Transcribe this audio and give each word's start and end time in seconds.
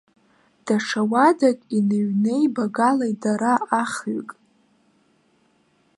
Даҽа 0.65 1.01
уадак 1.11 1.59
иныҩнеибагалоит 1.77 3.17
дара 3.23 3.53
ахҩык. 3.81 4.29